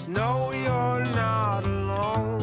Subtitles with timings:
[0.00, 2.40] Just know you're not alone.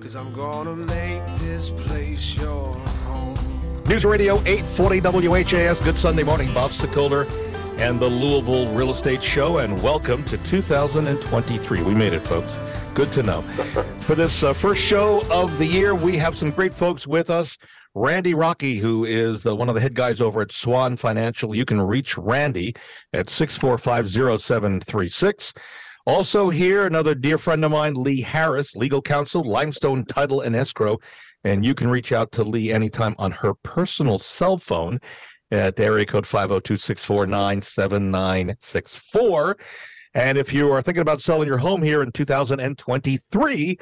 [0.00, 2.74] Cause I'm gonna make this place your
[3.06, 3.38] home.
[3.86, 5.80] News Radio 840 WHAS.
[5.84, 6.52] Good Sunday morning.
[6.52, 7.30] Bob Sokoler
[7.78, 11.82] and the Louisville Real Estate Show, and welcome to 2023.
[11.84, 12.58] We made it, folks.
[12.94, 13.42] Good to know.
[14.00, 17.56] For this uh, first show of the year, we have some great folks with us.
[17.94, 21.54] Randy Rocky, who is the, one of the head guys over at Swan Financial.
[21.54, 22.74] You can reach Randy
[23.12, 25.56] at 6450736.
[26.06, 30.98] Also, here, another dear friend of mine, Lee Harris, legal counsel, Limestone Title and Escrow.
[31.44, 34.98] And you can reach out to Lee anytime on her personal cell phone
[35.50, 39.56] at area code 502 649 7964.
[40.14, 43.78] And if you are thinking about selling your home here in 2023,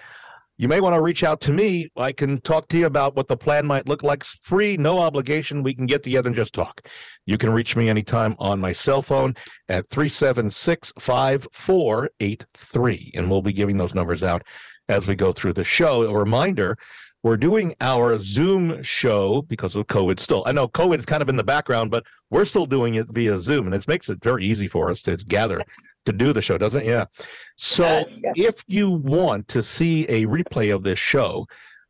[0.58, 1.90] you may want to reach out to me.
[1.96, 4.22] I can talk to you about what the plan might look like.
[4.22, 5.62] It's free, no obligation.
[5.62, 6.88] We can get together and just talk.
[7.26, 9.34] You can reach me anytime on my cell phone
[9.68, 13.12] at 376 5483.
[13.14, 14.44] And we'll be giving those numbers out
[14.88, 16.02] as we go through the show.
[16.02, 16.78] A reminder
[17.26, 20.44] we're doing our Zoom show because of COVID still.
[20.46, 23.36] I know COVID is kind of in the background, but we're still doing it via
[23.36, 25.60] Zoom, and it makes it very easy for us to gather
[26.04, 26.86] to do the show, doesn't it?
[26.86, 27.06] Yeah.
[27.56, 28.34] So Yes, yes.
[28.36, 31.48] if you want to see a replay of this show,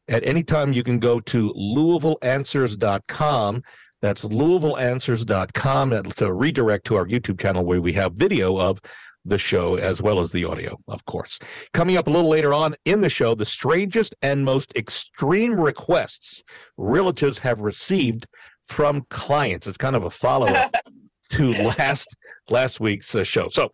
[0.08, 3.62] at any time you can go to LouisvilleAnswers.com.
[4.00, 5.90] That's LouisvilleAnswers.com.
[5.90, 8.80] That's a redirect to our YouTube channel where we have video of
[9.26, 11.38] the show as well as the audio, of course.
[11.72, 16.44] Coming up a little later on in the show, the strangest and most extreme requests
[16.76, 18.26] relatives have received
[18.62, 19.66] from clients.
[19.66, 20.74] It's kind of a follow up
[21.30, 22.16] to last
[22.48, 23.48] last week's uh, show.
[23.48, 23.70] So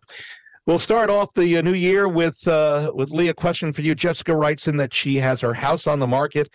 [0.65, 3.29] we'll start off the uh, new year with uh, with Lee.
[3.29, 3.95] A question for you.
[3.95, 6.49] Jessica writes in that she has her house on the market,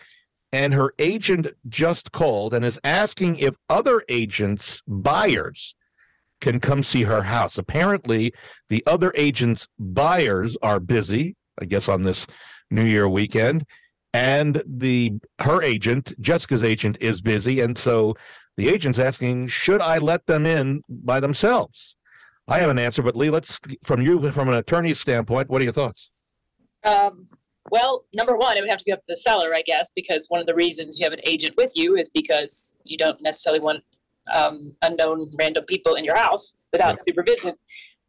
[0.51, 5.75] and her agent just called and is asking if other agents buyers
[6.41, 7.57] can come see her house.
[7.57, 8.33] Apparently,
[8.69, 11.35] the other agents buyers are busy.
[11.61, 12.25] I guess on this
[12.71, 13.65] New Year weekend,
[14.13, 18.15] and the her agent, Jessica's agent, is busy, and so
[18.57, 21.95] the agent's asking, should I let them in by themselves?
[22.47, 25.65] I have an answer, but Lee, let's from you from an attorney's standpoint, what are
[25.65, 26.11] your thoughts?
[26.83, 27.25] Um,
[27.71, 30.25] well, number one, it would have to be up to the seller, I guess, because
[30.29, 33.59] one of the reasons you have an agent with you is because you don't necessarily
[33.59, 33.83] want
[34.33, 37.55] um, unknown random people in your house without supervision.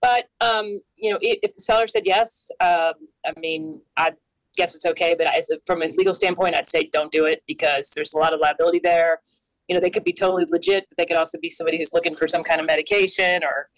[0.00, 0.66] But um,
[0.97, 2.94] you know, if, if the seller said yes, um,
[3.26, 4.12] I mean, I
[4.56, 5.14] guess it's okay.
[5.16, 8.19] But as a, from a legal standpoint, I'd say don't do it because there's a
[8.19, 9.20] lot of liability there.
[9.69, 12.14] You know, they could be totally legit, but they could also be somebody who's looking
[12.14, 13.69] for some kind of medication or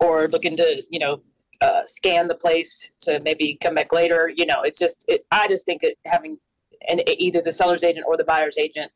[0.00, 1.20] or looking to you know
[1.60, 4.30] uh, scan the place to maybe come back later.
[4.34, 6.38] You know, it's just it, I just think that having
[6.88, 8.92] an either the seller's agent or the buyer's agent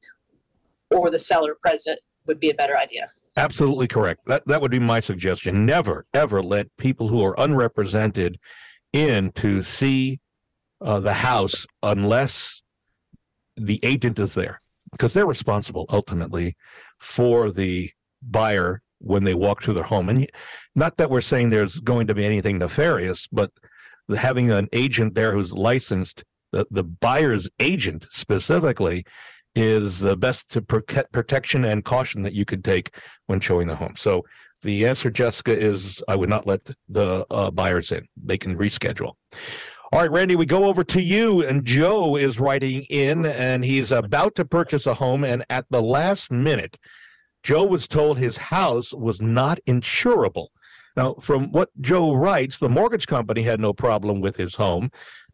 [0.91, 2.01] or the seller present
[2.31, 3.05] would be a better idea.
[3.37, 4.21] Absolutely correct.
[4.31, 5.67] That that would be my suggestion.
[5.67, 8.39] Never ever let people who are unrepresented
[8.93, 10.21] in to see
[10.89, 12.63] uh, the house unless
[13.57, 14.57] the agent is there,
[14.93, 16.57] because they're responsible ultimately
[16.99, 17.91] for the
[18.23, 20.09] buyer when they walk through their home.
[20.09, 20.31] And
[20.75, 23.51] not that we're saying there's going to be anything nefarious, but
[24.17, 29.05] having an agent there who's licensed, the, the buyer's agent specifically,
[29.55, 32.95] is the best to protect protection and caution that you could take
[33.27, 33.95] when showing the home.
[33.97, 34.25] So
[34.63, 38.07] the answer, Jessica, is I would not let the uh, buyers in.
[38.23, 39.15] They can reschedule.
[39.93, 43.91] All right, Randy, we go over to you, and Joe is writing in, and he's
[43.91, 46.79] about to purchase a home, and at the last minute,
[47.43, 50.49] Joe was told his house was not insurable.
[50.97, 54.91] Now, from what Joe writes, the mortgage company had no problem with his home,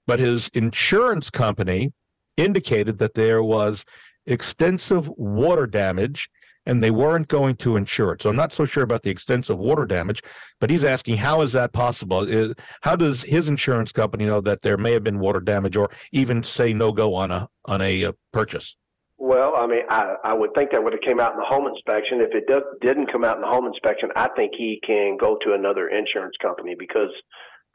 [0.07, 1.93] but his insurance company
[2.37, 3.85] indicated that there was
[4.27, 6.29] extensive water damage
[6.67, 8.23] and they weren't going to insure it.
[8.23, 10.23] So I'm not so sure about the extensive water damage,
[10.61, 12.23] but he's asking how is that possible?
[12.23, 15.91] Is, how does his insurance company know that there may have been water damage or
[16.13, 18.77] even say no go on a on a uh, purchase?
[19.19, 21.67] Well, I mean, I, I would think that would have came out in the home
[21.67, 22.21] inspection.
[22.21, 22.45] If it
[22.83, 26.35] didn't come out in the home inspection, I think he can go to another insurance
[26.43, 27.11] company because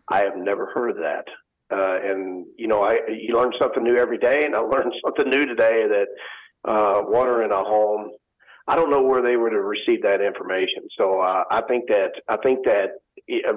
[0.08, 1.26] I have never heard of that.
[1.74, 5.30] Uh, and you know, I you learn something new every day, and I learned something
[5.30, 6.08] new today that
[6.66, 8.12] uh, water in a home.
[8.68, 10.84] I don't know where they would have received that information.
[10.98, 12.92] So uh, I think that I think that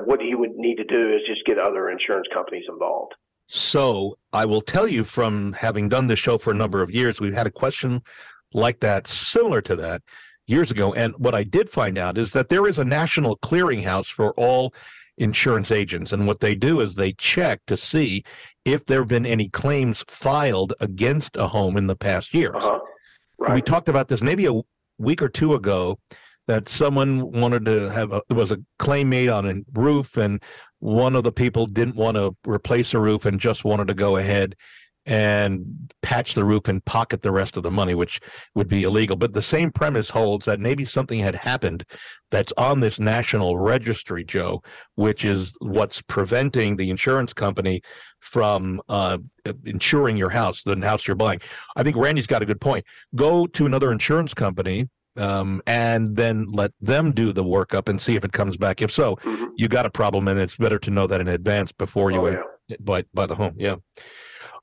[0.04, 3.14] what he would need to do is just get other insurance companies involved.
[3.46, 7.20] So I will tell you from having done this show for a number of years,
[7.20, 8.02] we've had a question
[8.54, 10.02] like that, similar to that,
[10.46, 10.94] years ago.
[10.94, 14.74] And what I did find out is that there is a national clearinghouse for all
[15.18, 16.12] insurance agents.
[16.12, 18.24] And what they do is they check to see
[18.64, 22.52] if there have been any claims filed against a home in the past years.
[22.56, 22.80] Uh-huh.
[23.38, 24.60] We talked about this maybe a
[24.98, 25.98] week or two ago
[26.46, 30.42] that someone wanted to have a there was a claim made on a roof and
[30.80, 34.16] one of the people didn't want to replace a roof and just wanted to go
[34.16, 34.54] ahead
[35.06, 38.20] and patch the roof and pocket the rest of the money, which
[38.54, 39.16] would be illegal.
[39.16, 41.84] But the same premise holds that maybe something had happened
[42.30, 44.62] that's on this national registry, Joe,
[44.94, 47.82] which is what's preventing the insurance company
[48.20, 49.18] from uh,
[49.66, 51.40] insuring your house, the house you're buying.
[51.76, 52.84] I think Randy's got a good point.
[53.14, 58.16] Go to another insurance company um, and then let them do the workup and see
[58.16, 58.82] if it comes back.
[58.82, 59.46] If so, mm-hmm.
[59.56, 62.42] you got a problem, and it's better to know that in advance before you oh,
[62.68, 62.76] yeah.
[62.80, 63.54] buy buy the home.
[63.56, 63.76] Yeah.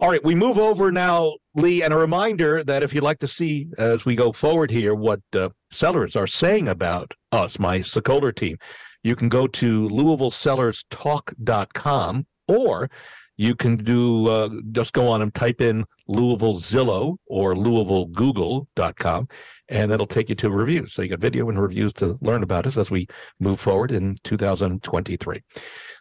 [0.01, 3.27] All right, we move over now, Lee, and a reminder that if you'd like to
[3.27, 8.35] see as we go forward here what uh, sellers are saying about us, my Sokoler
[8.35, 8.57] team,
[9.03, 12.89] you can go to LouisvilleSellersTalk.com or
[13.37, 19.27] you can do uh, just go on and type in Louisville Zillow or LouisvilleGoogle.com,
[19.69, 20.93] and that'll take you to reviews.
[20.93, 23.05] So you got video and reviews to learn about us as we
[23.39, 25.43] move forward in 2023.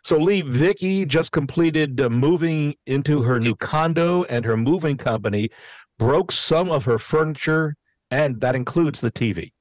[0.02, 5.50] So Lee Vicky just completed uh, moving into her new condo, and her moving company
[5.99, 7.75] broke some of her furniture,
[8.11, 9.52] and that includes the TV.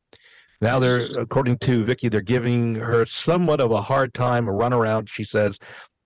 [0.61, 5.09] Now they're, according to Vicky, they're giving her somewhat of a hard time, a runaround.
[5.09, 5.57] She says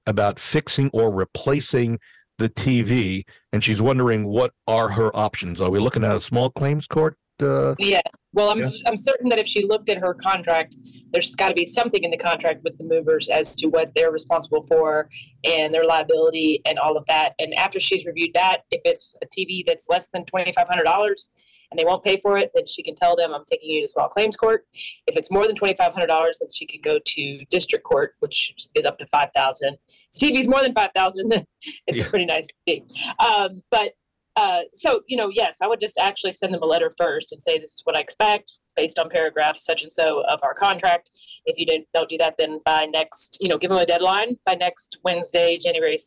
[0.06, 2.00] about fixing or replacing
[2.38, 5.62] the TV, and she's wondering what are her options.
[5.62, 8.02] Are we looking at a small claims court uh, yes.
[8.34, 8.68] Well, I'm, yeah.
[8.88, 10.76] I'm certain that if she looked at her contract,
[11.12, 14.12] there's got to be something in the contract with the movers as to what they're
[14.12, 15.10] responsible for
[15.44, 17.34] and their liability and all of that.
[17.40, 21.30] And after she's reviewed that, if it's a TV that's less than $2,500
[21.74, 23.88] and they won't pay for it, then she can tell them, I'm taking you to
[23.88, 24.66] small claims court.
[25.08, 28.98] If it's more than $2,500, then she can go to district court, which is up
[29.00, 29.78] to 5000
[30.16, 31.32] TV's more than 5000
[31.88, 32.06] It's yeah.
[32.06, 32.84] a pretty nice fee.
[33.20, 33.94] Um, but
[34.36, 37.42] uh, so you know yes i would just actually send them a letter first and
[37.42, 41.12] say this is what i expect based on paragraph such and so of our contract.
[41.46, 44.38] If you don't, don't do that then by next you know give them a deadline.
[44.46, 45.98] By next wednesday january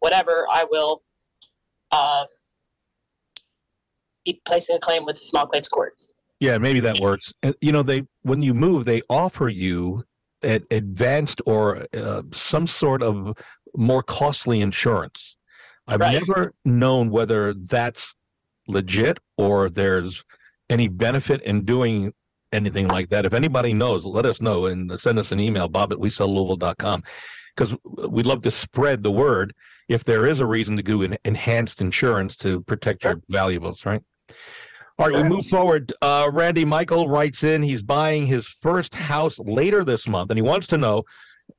[0.00, 1.02] whatever i will
[1.90, 2.24] uh,
[4.24, 5.94] be placing a claim with the small claims court.
[6.40, 7.32] Yeah maybe that works.
[7.60, 10.04] You know they when you move they offer you
[10.42, 13.34] advanced or uh, some sort of
[13.76, 15.36] more costly insurance
[15.86, 16.14] I've right.
[16.14, 18.14] never known whether that's
[18.68, 20.24] legit or there's
[20.70, 22.12] any benefit in doing
[22.52, 23.26] anything like that.
[23.26, 27.02] If anybody knows, let us know and send us an email, bob at wesellouisville.com,
[27.54, 27.76] because
[28.08, 29.54] we'd love to spread the word
[29.88, 34.02] if there is a reason to do an enhanced insurance to protect your valuables, right?
[34.98, 35.92] All right, we move forward.
[36.00, 40.42] Uh, Randy Michael writes in, he's buying his first house later this month, and he
[40.42, 41.02] wants to know,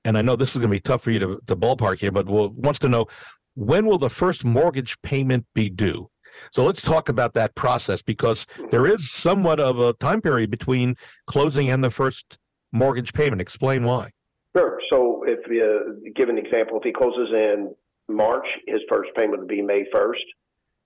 [0.05, 2.11] and I know this is going to be tough for you to, to ballpark here,
[2.11, 3.07] but we'll, wants to know
[3.55, 6.09] when will the first mortgage payment be due?
[6.51, 10.95] So let's talk about that process because there is somewhat of a time period between
[11.27, 12.37] closing and the first
[12.71, 13.41] mortgage payment.
[13.41, 14.11] Explain why.
[14.55, 14.79] Sure.
[14.89, 17.73] So if uh, give an example, if he closes in
[18.07, 20.25] March, his first payment will be May 1st.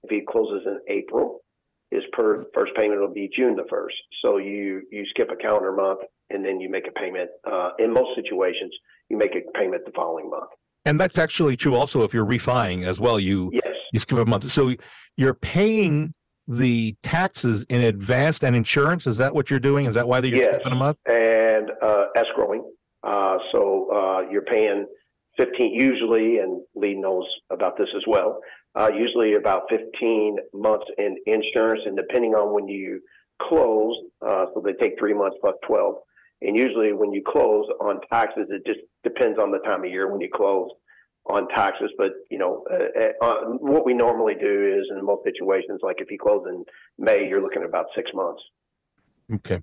[0.03, 1.39] If he closes in April,
[1.91, 3.97] his per first payment will be June the 1st.
[4.21, 7.29] So you you skip a calendar month and then you make a payment.
[7.49, 8.71] Uh, in most situations,
[9.09, 10.51] you make a payment the following month.
[10.85, 13.19] And that's actually true also if you're refining as well.
[13.19, 13.63] You yes.
[13.93, 14.51] you skip a month.
[14.51, 14.73] So
[15.17, 16.13] you're paying
[16.47, 19.05] the taxes in advance and insurance.
[19.05, 19.85] Is that what you're doing?
[19.85, 20.55] Is that why you're yes.
[20.55, 20.97] skipping a month?
[21.05, 22.61] And uh, escrowing.
[23.03, 24.85] Uh, so uh, you're paying
[25.37, 28.39] 15 usually, and Lee knows about this as well.
[28.75, 32.99] Uh, usually about 15 months in insurance, and depending on when you
[33.41, 33.95] close,
[34.25, 35.95] uh, so they take three months plus 12.
[36.41, 40.11] And usually, when you close on taxes, it just depends on the time of year
[40.11, 40.69] when you close
[41.29, 41.91] on taxes.
[41.97, 46.09] But you know, uh, uh, what we normally do is in most situations, like if
[46.09, 46.63] you close in
[46.97, 48.41] May, you're looking at about six months.
[49.33, 49.61] Okay.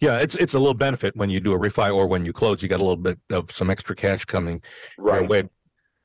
[0.00, 2.62] Yeah, it's it's a little benefit when you do a refi or when you close.
[2.62, 4.62] You got a little bit of some extra cash coming
[4.98, 5.20] right.
[5.20, 5.48] your way.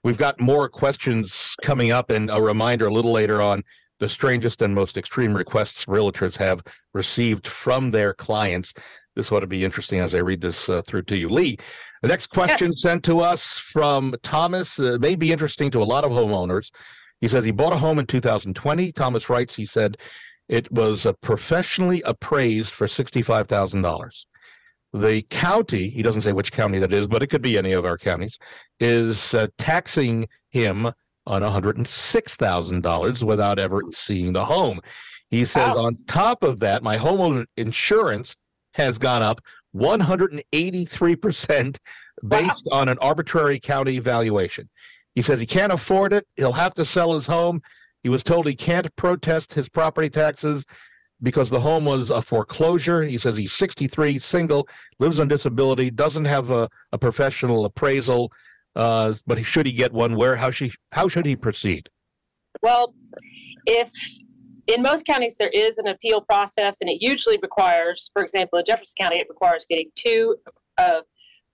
[0.04, 3.64] We've got more questions coming up, and a reminder a little later on
[4.00, 8.74] the strangest and most extreme requests realtors have received from their clients
[9.20, 11.28] this ought to be interesting as I read this uh, through to you.
[11.28, 11.58] Lee,
[12.02, 12.82] the next question yes.
[12.82, 16.72] sent to us from Thomas uh, may be interesting to a lot of homeowners.
[17.20, 18.94] He says he bought a home in 2020.
[18.94, 19.98] Thomas writes, he said
[20.48, 24.26] it was uh, professionally appraised for $65,000.
[24.94, 27.86] The county, he doesn't say which county that is, but it could be any of
[27.86, 28.40] our counties,
[28.80, 30.86] is uh, taxing him
[31.28, 34.80] on $106,000 without ever seeing the home.
[35.30, 35.84] He says, wow.
[35.84, 38.36] on top of that, my homeowner insurance
[38.80, 39.42] has gone up
[39.76, 41.78] 183%
[42.28, 42.80] based wow.
[42.80, 44.68] on an arbitrary county valuation.
[45.16, 46.28] He says he can't afford it.
[46.38, 47.62] He'll have to sell his home.
[48.04, 50.66] He was told he can't protest his property taxes
[51.22, 53.04] because the home was a foreclosure.
[53.04, 54.68] He says he's 63, single,
[55.00, 58.32] lives on disability, doesn't have a, a professional appraisal
[58.76, 61.90] Uh, but should he get one, where how should how should he proceed?
[62.62, 62.94] Well,
[63.66, 63.92] if
[64.70, 68.66] in most counties there is an appeal process, and it usually requires, for example, in
[68.66, 70.36] Jefferson County, it requires getting two
[70.78, 71.02] uh,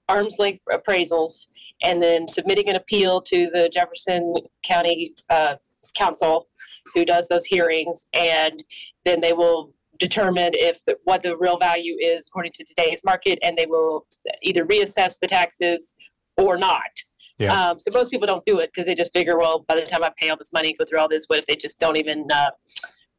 [0.10, 1.48] arm's length appraisals
[1.84, 5.55] and then submitting an appeal to the Jefferson County uh,
[5.95, 6.48] Council,
[6.93, 8.63] who does those hearings, and
[9.05, 13.39] then they will determine if the, what the real value is according to today's market,
[13.41, 14.05] and they will
[14.41, 15.95] either reassess the taxes
[16.38, 16.91] or not.
[17.38, 17.69] Yeah.
[17.69, 20.03] Um, so most people don't do it because they just figure, well, by the time
[20.03, 22.27] I pay all this money, go through all this, what if they just don't even
[22.31, 22.51] uh,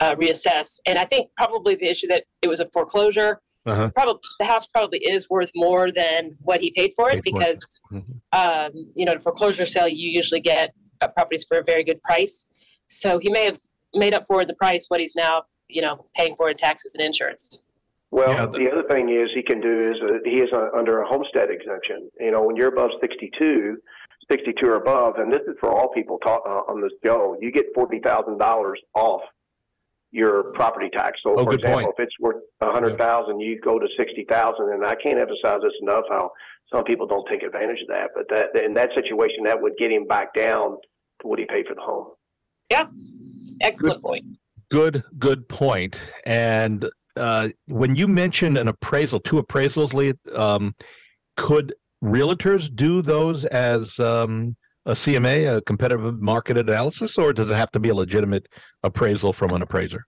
[0.00, 0.80] uh, reassess?
[0.86, 3.40] And I think probably the issue that it was a foreclosure.
[3.64, 3.90] Uh-huh.
[3.94, 7.28] Probably the house probably is worth more than what he paid for it Paid for
[7.28, 7.32] it.
[7.34, 8.20] because Mhm.
[8.32, 12.00] um, you know, the foreclosure sale, you usually get uh, properties for a very good
[12.02, 12.46] price.
[12.86, 13.58] So he may have
[13.94, 17.04] made up for the price what he's now, you know, paying for in taxes and
[17.04, 17.58] insurance.
[18.12, 21.00] Well, Yeah, the other thing is he can do is uh, he is uh, under
[21.02, 22.08] a homestead exemption.
[22.20, 23.76] You know, when you're above 62,
[24.30, 27.50] 62 or above, and this is for all people talk, uh, on this show, you
[27.50, 29.22] get forty thousand dollars off
[30.12, 31.20] your property tax.
[31.22, 31.94] So, Oh, for good example, point.
[31.98, 35.60] if it's worth a hundred thousand, you go to sixty thousand, and I can't emphasize
[35.62, 36.30] this enough how
[36.72, 38.10] some people don't take advantage of that.
[38.14, 40.76] But that in that situation, that would get him back down
[41.20, 42.08] to what he paid for the home.
[42.70, 42.86] Yeah,
[43.60, 44.24] excellent point.
[44.70, 46.12] Good, good point.
[46.24, 50.74] And uh, when you mentioned an appraisal, two appraisals, Lee, um,
[51.36, 51.72] could
[52.02, 57.70] realtors do those as um, a CMA, a competitive market analysis, or does it have
[57.72, 58.48] to be a legitimate
[58.82, 60.04] appraisal from an appraiser?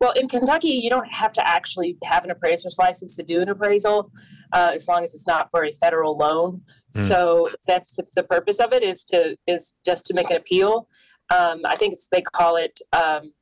[0.00, 3.48] Well, in Kentucky, you don't have to actually have an appraiser's license to do an
[3.48, 4.10] appraisal,
[4.52, 6.60] uh, as long as it's not for a federal loan.
[6.94, 7.00] Hmm.
[7.00, 10.88] So that's the, the purpose of it is to is just to make an appeal.
[11.30, 13.32] Um, I think it's they call it um,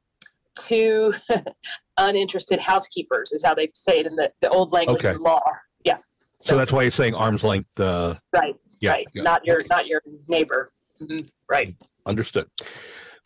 [0.59, 1.15] two
[1.97, 5.15] uninterested housekeepers is how they say it in the, the old language Okay.
[5.15, 5.43] of law.
[5.85, 5.99] Yeah.
[6.39, 7.79] So that's why you're saying arm's length.
[7.81, 9.07] Uh, right, yeah, right.
[9.13, 9.23] yeah.
[9.23, 10.73] Not your not your neighbor.
[11.01, 11.75] Mhm, Right.
[12.07, 12.47] Understood.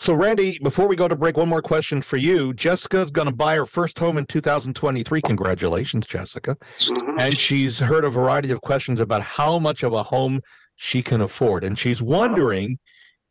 [0.00, 2.52] So, Randy, before we go to break, one more question for you.
[2.54, 5.22] Jessica's going to buy her first home in 2023.
[5.22, 6.56] Congratulations, Jessica.
[6.80, 7.20] Mhm.
[7.20, 10.40] And she's heard a variety of questions about how much of a home
[10.76, 11.62] she can afford.
[11.64, 12.78] And she's wondering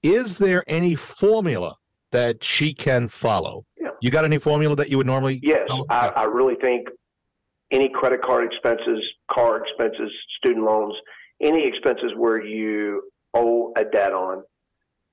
[0.01, 1.75] is there any formula
[2.12, 3.65] that she can follow?
[3.80, 3.89] Yeah.
[4.01, 5.39] You got any formula that you would normally?
[5.44, 5.70] Yes.
[5.89, 6.89] I, I really think
[7.72, 9.01] any credit card expenses,
[9.32, 10.94] car expenses, student loans,
[11.43, 14.43] any expenses where you owe a debt on,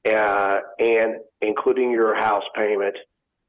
[0.09, 2.97] uh, and including your house payment,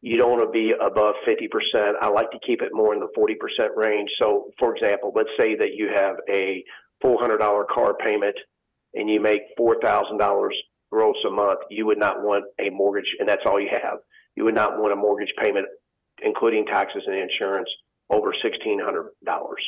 [0.01, 1.93] you don't want to be above 50%.
[2.01, 3.35] I like to keep it more in the 40%
[3.75, 4.09] range.
[4.19, 6.63] So, for example, let's say that you have a
[7.03, 8.35] $400 car payment
[8.95, 10.50] and you make $4,000
[10.91, 11.59] gross a month.
[11.69, 14.00] You would not want a mortgage, and that's all you have.
[14.35, 15.67] You would not want a mortgage payment
[16.21, 17.69] including taxes and insurance,
[18.09, 19.63] over sixteen hundred dollars.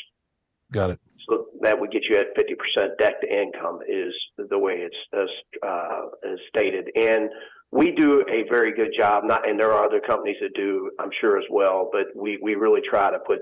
[0.74, 1.00] Got it.
[1.30, 4.96] So that would get you at fifty percent debt to income is the way it's
[5.16, 6.90] uh, uh, is stated.
[6.96, 7.30] And
[7.72, 9.24] we do a very good job.
[9.26, 11.90] Not, and there are other companies that do, I'm sure as well.
[11.92, 13.40] But we we really try to put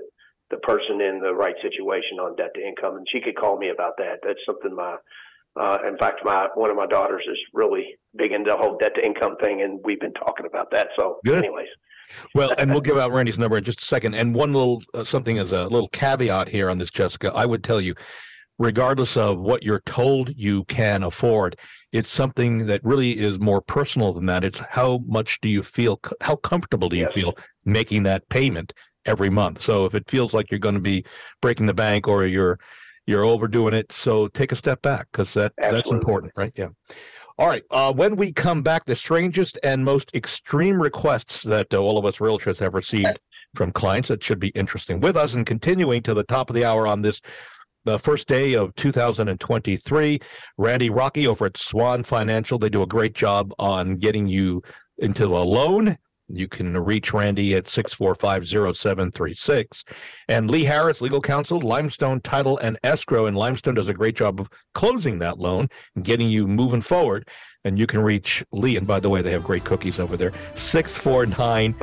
[0.50, 2.96] the person in the right situation on debt to income.
[2.96, 4.20] And she could call me about that.
[4.22, 4.96] That's something my
[5.60, 8.92] uh, in fact, my one of my daughters is really big into the whole debt
[8.94, 10.88] to income thing, and we've been talking about that.
[10.96, 11.44] So, Good.
[11.44, 11.68] anyways,
[12.34, 14.14] Well, and we'll give out Randy's number in just a second.
[14.14, 17.62] And one little uh, something as a little caveat here on this, Jessica, I would
[17.62, 17.94] tell you,
[18.58, 21.56] regardless of what you're told you can afford,
[21.92, 24.44] it's something that really is more personal than that.
[24.44, 27.12] It's how much do you feel, how comfortable do you Yes.
[27.12, 28.72] feel making that payment
[29.04, 29.60] every month?
[29.60, 31.04] So if it feels like you're going to be
[31.40, 32.58] breaking the bank or you're
[33.04, 36.52] you're overdoing it, so take a step back because that that's important, right?
[36.54, 36.68] Yeah.
[37.42, 37.64] All right.
[37.72, 42.04] Uh, when we come back, the strangest and most extreme requests that uh, all of
[42.04, 43.18] us realtors have received
[43.56, 46.64] from clients that should be interesting with us and continuing to the top of the
[46.64, 47.20] hour on this
[47.84, 50.20] the first day of 2023
[50.56, 54.62] randy rocky over at swan financial they do a great job on getting you
[54.98, 55.98] into a loan
[56.32, 59.84] you can reach randy at 6450736
[60.28, 64.40] and lee harris legal counsel limestone title and escrow and limestone does a great job
[64.40, 67.28] of closing that loan and getting you moving forward
[67.64, 70.32] and you can reach lee and by the way they have great cookies over there
[70.54, 71.74] 649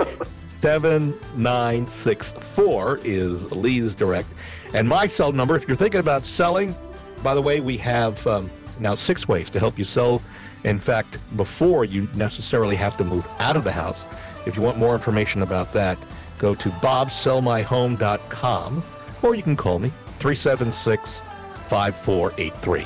[0.59, 4.27] 7964 is Lee's direct.
[4.73, 6.75] And my cell number, if you're thinking about selling,
[7.23, 10.21] by the way, we have um, now six ways to help you sell.
[10.65, 14.05] In fact, before you necessarily have to move out of the house.
[14.45, 15.97] If you want more information about that,
[16.37, 18.83] go to bobsellmyhome.com
[19.21, 21.21] or you can call me 376
[21.67, 22.85] 5483.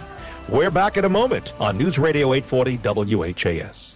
[0.49, 3.95] We're back in a moment on News Radio 840 WHAS.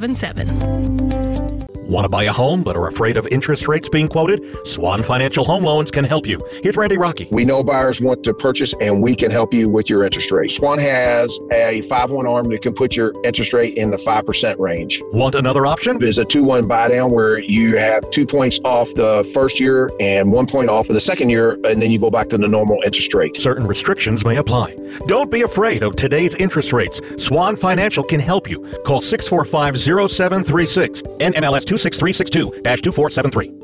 [0.00, 1.29] 2277.
[1.90, 4.44] Want to buy a home but are afraid of interest rates being quoted?
[4.64, 6.40] Swan Financial Home Loans can help you.
[6.62, 7.26] Here's Randy Rocky.
[7.32, 10.52] We know buyers want to purchase and we can help you with your interest rate.
[10.52, 14.58] Swan has a 5 1 arm that can put your interest rate in the 5%
[14.60, 15.02] range.
[15.12, 15.98] Want another option?
[15.98, 19.90] There's a 2 1 buy down where you have two points off the first year
[19.98, 22.46] and one point off of the second year, and then you go back to the
[22.46, 23.36] normal interest rate.
[23.36, 24.76] Certain restrictions may apply.
[25.08, 27.00] Don't be afraid of today's interest rates.
[27.16, 28.60] Swan Financial can help you.
[28.84, 33.60] Call 645 0736 NMLS 2 26362-2473.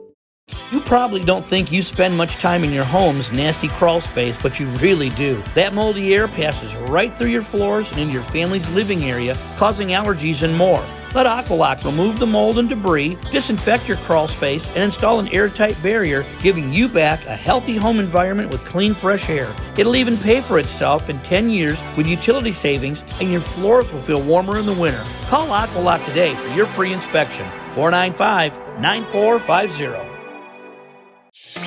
[0.70, 4.61] You probably don't think you spend much time in your home's nasty crawl space, but
[4.61, 5.42] you really do.
[5.54, 9.88] That moldy air passes right through your floors and into your family's living area, causing
[9.88, 10.85] allergies and more.
[11.15, 15.81] Let Aqualock remove the mold and debris, disinfect your crawl space, and install an airtight
[15.83, 19.55] barrier, giving you back a healthy home environment with clean, fresh air.
[19.79, 24.01] It'll even pay for itself in 10 years with utility savings, and your floors will
[24.01, 25.03] feel warmer in the winter.
[25.29, 27.49] Call Aqualock today for your free inspection.
[27.73, 30.17] 495 9450.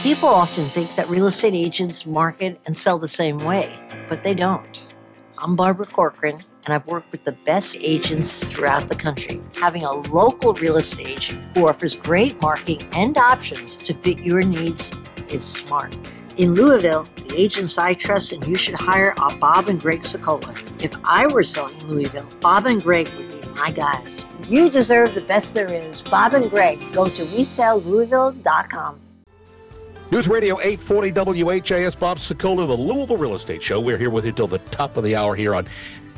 [0.01, 4.33] People often think that real estate agents market and sell the same way, but they
[4.33, 4.95] don't.
[5.39, 9.41] I'm Barbara Corcoran and I've worked with the best agents throughout the country.
[9.59, 14.43] Having a local real estate agent who offers great marketing and options to fit your
[14.43, 14.95] needs
[15.29, 15.97] is smart.
[16.37, 20.55] In Louisville, the agents I trust and you should hire are Bob and Greg Sokoler.
[20.83, 24.27] If I were selling Louisville, Bob and Greg would be my guys.
[24.47, 26.03] You deserve the best there is.
[26.03, 28.99] Bob and Greg, go to WeSellLouisville.com.
[30.11, 33.79] News Radio 840 WHAS, Bob Sokoler, the Louisville Real Estate Show.
[33.79, 35.67] We're here with you till the top of the hour here on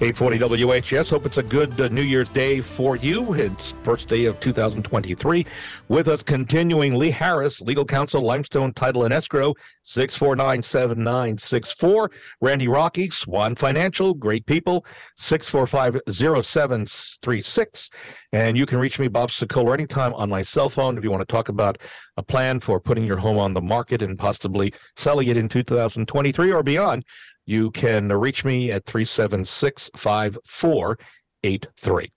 [0.01, 1.11] 840 WHS.
[1.11, 3.35] Hope it's a good uh, New Year's Day for you.
[3.35, 5.45] It's first day of 2023.
[5.89, 9.53] With us continuing, Lee Harris, legal counsel, Limestone Title and Escrow,
[9.85, 12.11] 6497964.
[12.41, 14.83] Randy Rocky, Swan Financial, great people,
[15.19, 17.89] 6450736.
[18.33, 21.21] And you can reach me, Bob Sokoler, anytime on my cell phone if you want
[21.21, 21.77] to talk about
[22.17, 26.51] a plan for putting your home on the market and possibly selling it in 2023
[26.51, 27.05] or beyond
[27.45, 32.11] you can reach me at 376 5483.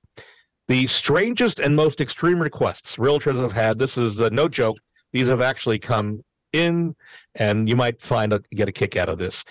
[0.67, 4.79] The strangest and most extreme requests realtors have had, this is uh, no joke,
[5.13, 6.21] these have actually come
[6.53, 6.95] in,
[7.35, 9.45] and you might find a, get a kick out of this.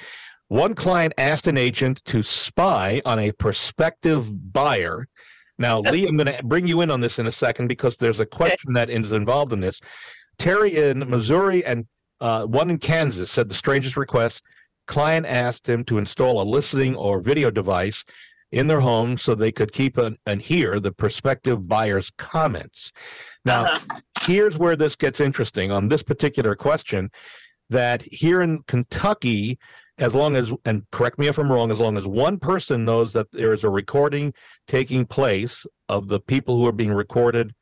[0.48, 5.08] One client asked an agent to spy on a prospective buyer.
[5.58, 8.20] Now, Lee, I'm going to bring you in on this in a second because there's
[8.20, 9.80] a question that is involved in this.
[10.38, 11.86] Terry in Missouri and
[12.22, 14.42] uh, one in Kansas said the strangest request
[14.88, 18.04] client asked them to install a listening or video device
[18.52, 22.92] in their home so they could keep an, and hear the prospective buyer's comments.
[23.46, 24.00] Now, uh-huh.
[24.22, 27.10] here's where this gets interesting on this particular question
[27.70, 29.58] that here in Kentucky,
[29.98, 33.12] as long as, and correct me if I'm wrong, as long as one person knows
[33.14, 34.34] that there is a recording
[34.68, 37.54] taking place of the people who are being recorded,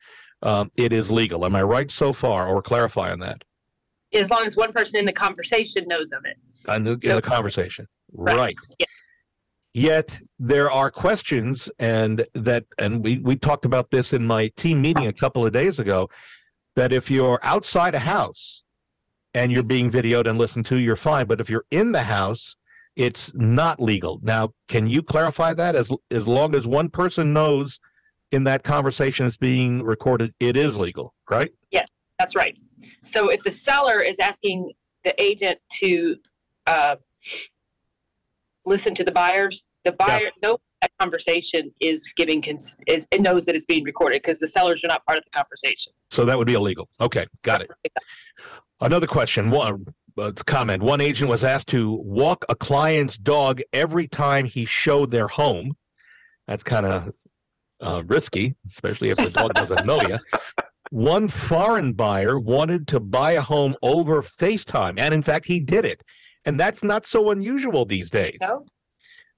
[0.42, 1.46] um, it is legal.
[1.46, 3.42] Am I right so far, or clarify on that?
[4.12, 6.36] As long as one person in the conversation knows of it
[6.68, 7.86] in the, so, in the conversation.
[8.12, 8.36] Right.
[8.36, 8.56] right.
[8.78, 8.86] Yeah.
[9.74, 14.82] Yet there are questions, and that, and we we talked about this in my team
[14.82, 16.10] meeting a couple of days ago,
[16.76, 18.64] that if you're outside a house
[19.32, 21.26] and you're being videoed and listened to, you're fine.
[21.26, 22.54] But if you're in the house,
[22.96, 24.20] it's not legal.
[24.22, 25.74] Now, can you clarify that?
[25.74, 27.80] As as long as one person knows
[28.30, 31.50] in that conversation is being recorded, it is legal, right?
[31.70, 31.86] Yeah,
[32.18, 32.56] that's right.
[33.02, 34.72] So if the seller is asking
[35.04, 36.16] the agent to
[36.66, 36.96] uh,
[38.64, 39.66] listen to the buyers.
[39.84, 40.30] The buyer, yeah.
[40.42, 40.58] no
[40.98, 44.88] conversation is giving cons- is it knows that it's being recorded because the sellers are
[44.88, 45.92] not part of the conversation.
[46.10, 46.88] So that would be illegal.
[47.00, 47.70] Okay, got it.
[48.80, 49.50] Another question.
[49.50, 49.84] One
[50.18, 50.82] uh, comment.
[50.82, 55.74] One agent was asked to walk a client's dog every time he showed their home.
[56.48, 57.12] That's kind of
[57.80, 60.18] uh, risky, especially if the dog doesn't know you.
[60.90, 65.84] One foreign buyer wanted to buy a home over FaceTime, and in fact, he did
[65.84, 66.02] it
[66.44, 68.38] and that's not so unusual these days.
[68.40, 68.64] No.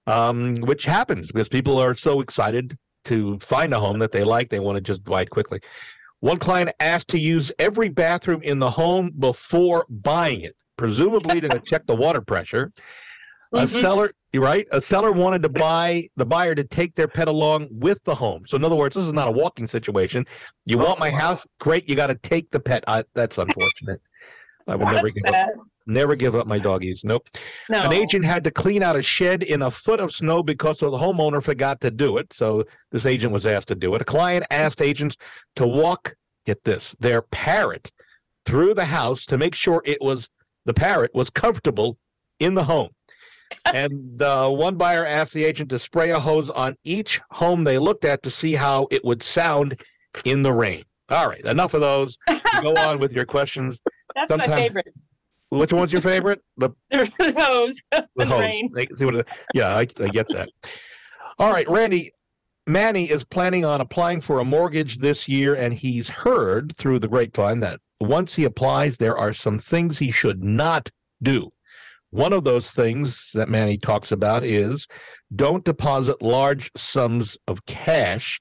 [0.06, 4.50] Um, which happens because people are so excited to find a home that they like,
[4.50, 5.60] they want to just buy it quickly.
[6.20, 11.60] One client asked to use every bathroom in the home before buying it, presumably to
[11.60, 12.72] check the water pressure.
[13.52, 13.80] A Mhm.
[13.80, 14.66] seller, right?
[14.72, 18.44] A seller wanted to buy the buyer to take their pet along with the home.
[18.46, 20.26] So in other words, this is not a walking situation.
[20.64, 21.46] You want my house?
[21.60, 21.88] Great.
[21.88, 22.84] You got to take the pet.
[22.88, 24.00] I, that's unfortunate.
[24.66, 25.50] I would never That's give up, sad.
[25.86, 27.02] Never give up my doggies.
[27.04, 27.28] Nope.
[27.68, 27.82] No.
[27.82, 30.90] An agent had to clean out a shed in a foot of snow because the
[30.90, 32.32] homeowner forgot to do it.
[32.32, 34.02] So this agent was asked to do it.
[34.02, 35.16] A client asked agents
[35.56, 36.14] to walk,
[36.46, 37.90] get this, their parrot
[38.46, 40.28] through the house to make sure it was
[40.64, 41.98] the parrot was comfortable
[42.40, 42.90] in the home.
[43.74, 47.78] and uh, one buyer asked the agent to spray a hose on each home they
[47.78, 49.80] looked at to see how it would sound
[50.24, 50.84] in the rain.
[51.10, 52.16] All right, enough of those.
[52.62, 53.80] Go on with your questions.
[54.14, 54.88] That's my favorite.
[55.50, 56.40] Which one's your favorite?
[56.56, 57.76] The The hose.
[57.92, 58.98] the and hose.
[58.98, 60.48] see what it- yeah, I, I get that.
[61.38, 62.10] All right, Randy.
[62.66, 67.08] Manny is planning on applying for a mortgage this year, and he's heard through the
[67.08, 70.90] grapevine that once he applies, there are some things he should not
[71.22, 71.50] do.
[72.08, 74.86] One of those things that Manny talks about is
[75.36, 78.40] don't deposit large sums of cash,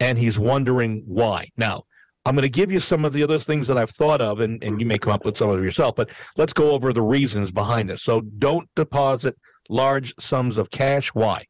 [0.00, 1.48] and he's wondering why.
[1.56, 1.84] Now,
[2.24, 4.62] I'm going to give you some of the other things that I've thought of, and,
[4.62, 7.02] and you may come up with some of them yourself, but let's go over the
[7.02, 8.02] reasons behind this.
[8.02, 9.36] So don't deposit
[9.68, 11.08] large sums of cash.
[11.14, 11.44] Why?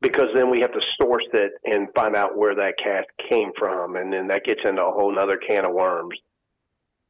[0.00, 3.94] because then we have to source it and find out where that cash came from,
[3.94, 6.18] and then that gets into a whole nother can of worms.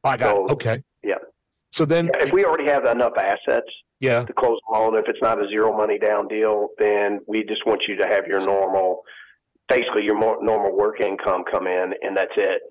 [0.03, 0.51] I got So- it.
[0.51, 0.83] Okay.
[1.03, 1.15] yeah.
[1.71, 3.65] So then, If we already have enough assets
[3.99, 7.43] yeah, to close a loan, if it's not a zero money down deal, then we
[7.43, 9.01] just want you to have your normal,
[9.69, 12.61] basically your more normal work income come in, and that's it.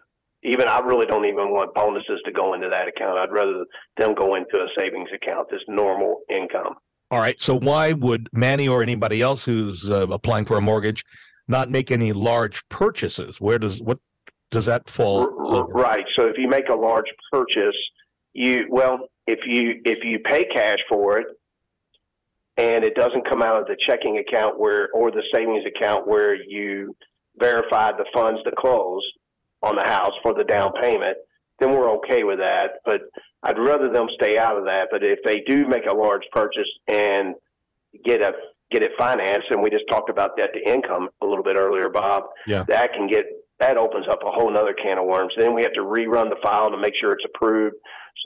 [0.45, 3.17] Even I really don't even want bonuses to go into that account.
[3.19, 3.65] I'd rather
[3.97, 6.75] them go into a savings account, just normal income.
[7.13, 7.41] all right.
[7.41, 11.05] So why would Manny or anybody else who's uh, applying for a mortgage
[11.47, 13.41] not make any large purchases?
[13.41, 13.99] Where does what
[14.51, 15.21] does that fall?
[15.23, 16.05] R- Right.
[16.15, 17.77] So if you make a large purchase,
[18.33, 21.27] you well, if you if you pay cash for it,
[22.63, 26.35] and it doesn't come out of the checking account where or the savings account where
[26.35, 26.95] you
[27.39, 29.03] verified the funds to close
[29.63, 31.17] on the house for the down payment,
[31.59, 32.75] then we're okay with that.
[32.85, 33.03] But
[33.43, 34.89] I'd rather them stay out of that.
[34.91, 37.35] But if they do make a large purchase and
[38.05, 38.33] get a
[38.71, 41.89] get it financed, and we just talked about debt to income a little bit earlier,
[41.89, 42.25] Bob.
[42.47, 42.65] Yeah.
[42.69, 43.27] That can get
[43.63, 45.33] that opens up a whole nother can of worms.
[45.39, 47.77] Then we have to rerun the file to make sure it's approved.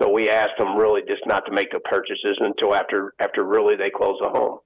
[0.01, 3.77] So we asked them really just not to make the purchases until after after really
[3.77, 4.59] they close the home.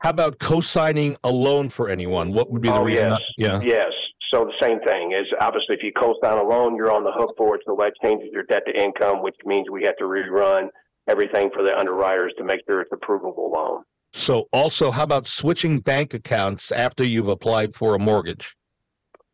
[0.00, 2.32] How about co-signing a loan for anyone?
[2.32, 3.04] What would be the Oh, reason?
[3.10, 3.10] yes.
[3.12, 3.60] not- yeah.
[3.62, 3.92] Yes.
[4.34, 7.34] So the same thing is obviously if you co-sign a loan, you're on the hook
[7.38, 7.62] for it.
[7.66, 10.68] So that changes your debt to income, which means we have to rerun
[11.08, 13.84] everything for the underwriters to make sure it's approvable loan.
[14.14, 18.54] So also, how about switching bank accounts after you've applied for a mortgage?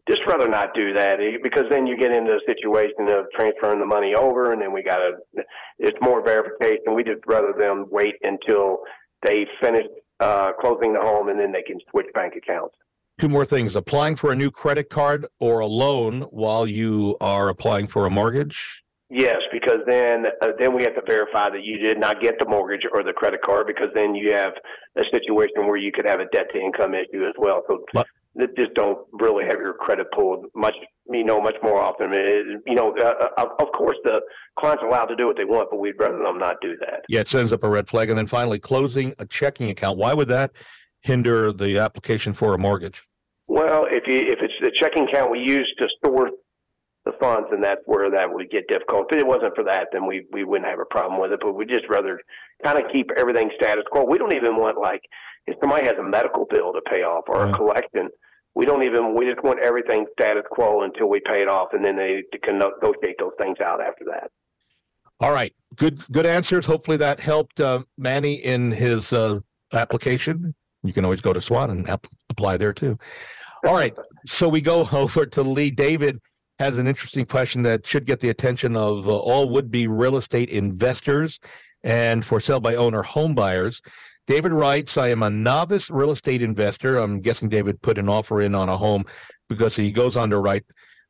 [0.09, 3.79] Just rather not do that eh, because then you get into a situation of transferring
[3.79, 5.43] the money over, and then we got to.
[5.79, 6.95] It's more verification.
[6.95, 8.79] We just rather them wait until
[9.23, 9.85] they finish
[10.21, 12.75] uh, closing the home, and then they can switch bank accounts.
[13.21, 17.51] Two more things: applying for a new credit card or a loan while you are
[17.51, 18.83] applying for a mortgage.
[19.11, 22.49] Yes, because then uh, then we have to verify that you did not get the
[22.49, 24.53] mortgage or the credit card, because then you have
[24.97, 27.63] a situation where you could have a debt to income issue as well.
[27.69, 28.07] So What?
[28.39, 30.75] Th- just don't really have your credit pulled much,
[31.11, 32.13] you know, much more often.
[32.13, 34.21] It- you know, uh, uh, of course the
[34.59, 37.05] client's allowed to do what they want, but we'd rather them not do that.
[37.09, 38.09] Yeah, it sends up a red flag.
[38.11, 39.99] And then finally, closing a checking account.
[39.99, 40.53] Why would that
[41.01, 43.07] hinder the application for a mortgage?
[43.47, 46.31] Well, if you if it's the checking account we use to store
[47.07, 49.07] the funds, and that's where that would get difficult.
[49.13, 51.41] If it wasn't for that, then we we wouldn't have a problem with it.
[51.41, 52.21] But we'd just rather
[52.65, 54.05] kind of keep everything status quo.
[54.05, 55.01] We don't even want like
[55.47, 57.55] if somebody has a medical bill to pay off or Right.
[57.55, 58.11] a collection.
[58.55, 59.15] We don't even.
[59.15, 62.59] We just want everything status quo until we pay it off, and then they can
[62.59, 64.31] negotiate those things out after that.
[65.21, 66.67] All right, good good answers.
[66.67, 69.41] Hopefully that helped uh, Manny in his uh,
[69.73, 70.55] application.
[70.83, 72.99] You can always go to Swan and app- apply there too.
[73.67, 75.71] All right, so we go over to Lee.
[75.71, 76.21] David
[76.59, 80.49] has an interesting question that should get the attention of uh, all would-be real estate
[80.51, 81.39] investors
[81.85, 83.81] and for sale by owner home buyers.
[84.27, 86.99] David writes, I am a novice real estate investor.
[86.99, 89.05] I'm guessing David put an offer in on a home
[89.49, 90.65] because he goes on to write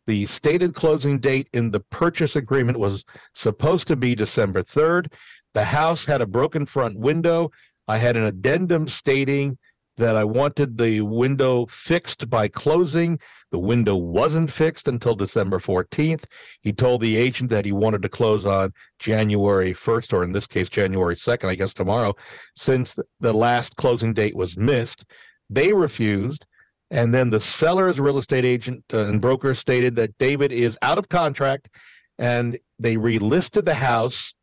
[0.07, 3.05] the stated closing date in the purchase agreement was
[3.35, 5.13] supposed to be December 3rd.
[5.53, 7.51] The house had a broken front window.
[7.89, 9.59] I had an addendum stating
[9.99, 13.19] that I wanted the window fixed by closing.
[13.51, 16.25] The window wasn't fixed until December 14th.
[16.61, 20.47] He told the agent that he wanted to close on January 1st, or in this
[20.47, 22.15] case, January 2nd, I guess tomorrow,
[22.57, 25.05] since the last closing date was missed.
[25.51, 26.47] They refused.
[26.91, 30.97] And then the seller's real estate agent uh, and broker stated that David is out
[30.99, 31.69] of contract
[32.19, 34.35] and they relisted the house.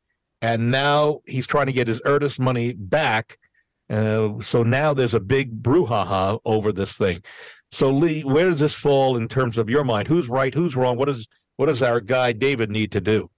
[0.41, 3.39] And now he's trying to get his earnest money back.
[3.89, 7.21] Uh, so now there's a big brouhaha over this thing.
[7.71, 10.08] So Lee, where does this fall in terms of your mind?
[10.08, 10.54] Who's right?
[10.54, 10.98] Who's wrong?
[10.98, 13.30] What does what does our guy David need to do?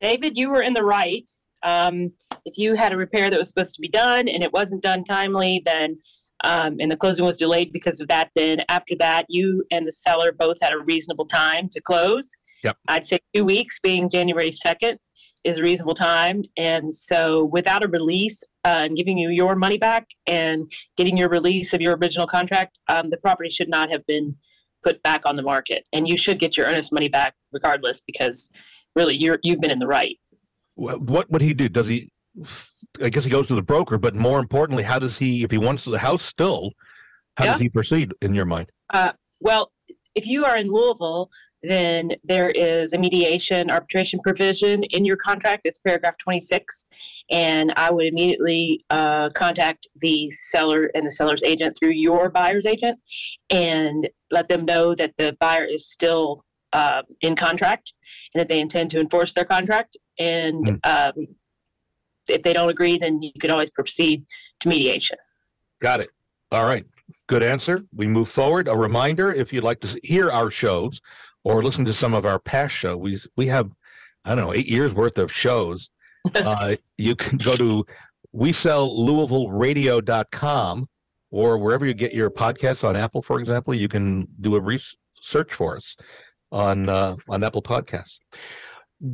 [0.00, 1.28] David, you were in the right.
[1.62, 2.12] Um,
[2.44, 5.04] if you had a repair that was supposed to be done and it wasn't done
[5.04, 5.98] timely, then
[6.44, 9.92] um, and the closing was delayed because of that, then after that, you and the
[9.92, 12.36] seller both had a reasonable time to close.
[12.64, 12.76] Yep.
[12.88, 14.96] I'd say two weeks, being January 2nd,
[15.44, 16.44] is a reasonable time.
[16.56, 21.28] And so, without a release uh, and giving you your money back and getting your
[21.28, 24.36] release of your original contract, um, the property should not have been
[24.82, 25.84] put back on the market.
[25.92, 28.50] And you should get your earnest money back regardless, because
[28.96, 30.18] really, you're you've been in the right.
[30.74, 31.68] What would he do?
[31.68, 32.12] Does he?
[33.02, 35.44] I guess he goes to the broker, but more importantly, how does he?
[35.44, 36.72] If he wants the house still,
[37.36, 38.12] how does he proceed?
[38.22, 38.70] In your mind?
[39.40, 39.72] Well,
[40.14, 41.30] if you are in Louisville,
[41.62, 45.62] then there is a mediation arbitration provision in your contract.
[45.64, 46.86] It's paragraph 26.
[47.30, 52.66] And I would immediately uh, contact the seller and the seller's agent through your buyer's
[52.66, 52.98] agent
[53.50, 57.94] and let them know that the buyer is still uh, in contract
[58.34, 59.96] and that they intend to enforce their contract.
[60.18, 61.12] And um,
[62.28, 64.24] if they don't agree, then you could always proceed
[64.60, 65.18] to mediation.
[65.80, 66.10] Got it.
[66.50, 66.84] All right.
[67.28, 67.82] Good answer.
[67.94, 68.68] We move forward.
[68.68, 71.00] A reminder: if you'd like to hear our shows
[71.44, 73.70] or listen to some of our past shows, we we have
[74.24, 75.90] I don't know eight years worth of shows.
[76.36, 77.84] Uh, you can go to
[78.30, 80.88] we sell louisvilleradio.com
[81.32, 83.74] or wherever you get your podcasts on Apple, for example.
[83.74, 85.96] You can do a research for us
[86.52, 88.18] on uh, on Apple Podcasts.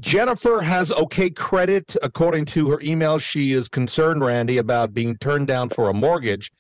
[0.01, 1.97] Jennifer has okay credit.
[2.03, 6.53] According to her email, she is concerned, Randy, about being turned down for a mortgage.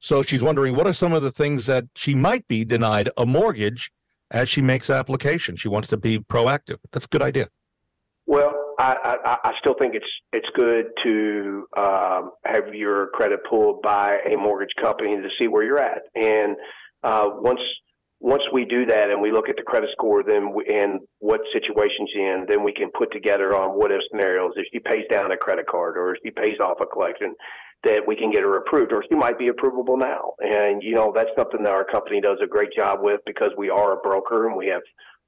[0.00, 3.24] So she's wondering what are some of the things that she might be denied a
[3.24, 3.92] mortgage
[4.32, 5.54] as she makes application.
[5.56, 6.78] She wants to be proactive.
[6.90, 7.48] That's a good idea.
[8.26, 13.82] Well, I, I, I still think it's it's good to um, have your credit pulled
[13.82, 16.02] by a mortgage company to see where you're at.
[16.14, 16.56] And
[17.02, 17.60] uh, once
[18.20, 21.40] once we do that and we look at the credit score, then we, and what
[21.52, 24.52] situations in, then we can put together on what if scenarios.
[24.56, 27.34] If she pays down a credit card or if she pays off a collection,
[27.84, 30.32] that we can get her approved, or she might be approvable now.
[30.38, 33.70] And you know that's something that our company does a great job with because we
[33.70, 34.82] are a broker and we have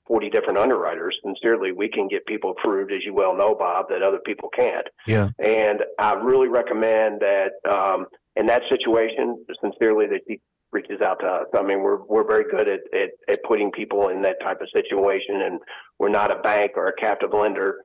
[0.06, 1.18] 40 different underwriters.
[1.24, 4.86] Sincerely, we can get people approved, as you well know, Bob, that other people can't.
[5.06, 5.30] Yeah.
[5.38, 10.40] And I really recommend that um, in that situation, sincerely, that he
[10.72, 11.46] reaches out to us.
[11.56, 14.68] I mean, we're we're very good at, at, at putting people in that type of
[14.74, 15.60] situation, and
[15.98, 17.76] we're not a bank or a captive lender.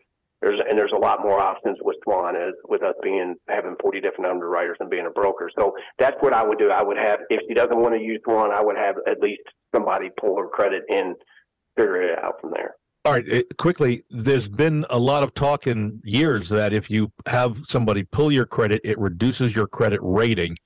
[0.42, 4.00] There's and there's a lot more options with Swan as with us being having 40
[4.00, 5.50] different underwriters and being a broker.
[5.58, 6.70] So that's what I would do.
[6.70, 9.42] I would have if she doesn't want to use Swan, I would have at least
[9.76, 11.16] somebody pull her credit and
[11.76, 12.76] figure it out from there.
[13.06, 17.12] All right, uh, quickly, there's been a lot of talk in years that if you
[17.28, 20.58] have somebody pull your credit, it reduces your credit rating.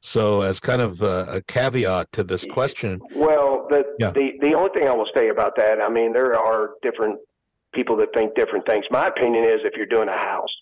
[0.00, 4.10] So, as kind of a, a caveat to this question, Well, the, Yeah.
[4.10, 7.18] the the only thing I will say about that, I mean, there are different
[7.74, 8.84] people that think different things.
[8.90, 10.52] My opinion is if you're doing a house,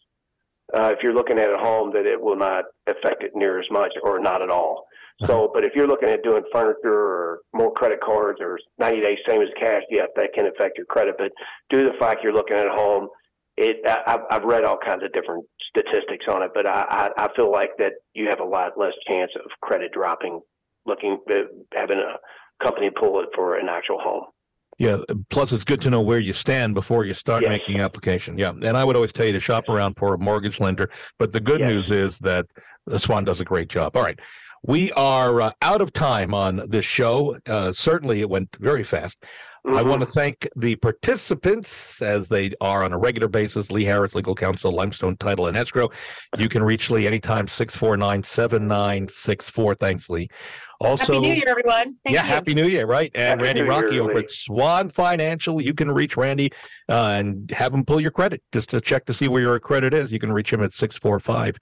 [0.75, 3.67] uh, if you're looking at a home, that it will not affect it near as
[3.71, 4.85] much or not at all.
[5.27, 9.19] So, but if you're looking at doing furniture or more credit cards or 90 days
[9.29, 11.15] same as cash, yes, that can affect your credit.
[11.19, 11.31] But
[11.71, 13.09] due to the fact you're looking at a home,
[13.57, 17.25] it I, I've- I've read all kinds of different statistics on it, but I, I,
[17.25, 20.41] I feel like that you have a lot less chance of credit dropping
[20.87, 21.35] looking uh,
[21.75, 22.17] having a
[22.65, 24.25] company pull it for an actual home.
[24.83, 24.97] Yeah.
[25.31, 27.51] Plus, it's good to know where you stand before you start Yes.
[27.51, 28.37] making application.
[28.37, 30.91] Yeah, and I would always tell you to shop around for a mortgage lender.
[31.19, 31.69] But the good Yes.
[31.71, 32.47] news is that
[32.97, 33.97] Swan does a great job.
[33.97, 34.19] All right,
[34.63, 37.37] we are uh, out of time on this show.
[37.47, 39.25] Uh, certainly, it went very fast.
[39.65, 39.87] I Mhm.
[39.87, 43.71] want to thank the participants as they are on a regular basis.
[43.71, 45.89] Lee Harris, Legal Counsel, Limestone Title and Escrow.
[46.37, 49.75] You can reach Lee anytime, 649 7964.
[49.77, 50.29] Thanks, Lee.
[50.81, 51.95] Also, Happy New Year, everyone.
[52.03, 52.29] Thank yeah, you.
[52.29, 53.13] Happy New Year, right?
[53.15, 54.25] And Happy Randy New Year, Rocky over Lee.
[54.25, 55.61] at Swan Financial.
[55.61, 56.51] You can reach Randy
[56.89, 59.95] uh, and have him pull your credit just to check to see where your credit
[59.95, 60.11] is.
[60.13, 61.57] You can reach him at 645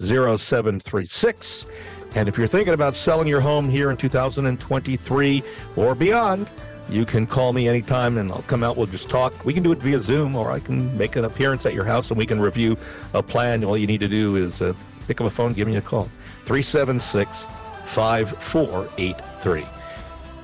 [0.00, 1.66] 0736.
[2.14, 5.42] And if you're thinking about selling your home here in 2023
[5.76, 6.50] or beyond,
[6.90, 8.76] you can call me anytime and I'll come out.
[8.76, 9.44] We'll just talk.
[9.44, 12.10] We can do it via Zoom or I can make an appearance at your house
[12.10, 12.76] and we can review
[13.14, 13.64] a plan.
[13.64, 14.74] All you need to do is uh,
[15.06, 16.04] pick up a phone, give me a call.
[16.44, 17.46] 376
[17.86, 19.66] 5483.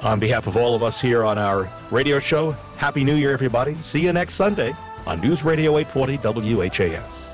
[0.00, 3.74] On behalf of all of us here on our radio show, Happy New Year, everybody.
[3.74, 4.74] See you next Sunday
[5.06, 6.18] on News Radio 840
[6.54, 7.27] WHAS.